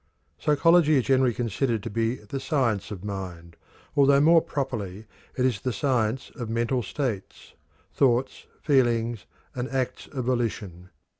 [0.39, 3.55] Psychology is generally considered to be the science of mind,
[3.95, 5.05] although more properly
[5.37, 7.53] it is the science of mental states
[7.93, 10.89] thoughts, feelings, and acts of volition.